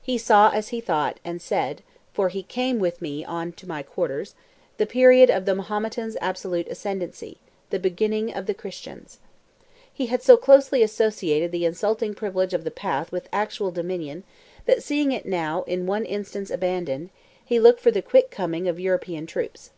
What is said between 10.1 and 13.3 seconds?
so closely associated the insulting privilege of the path with